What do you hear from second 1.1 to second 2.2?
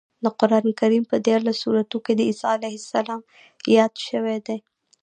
په دیارلس سورتونو کې